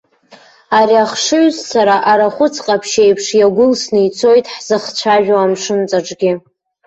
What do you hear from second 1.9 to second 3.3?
арахәыц ҟаԥшь еиԥш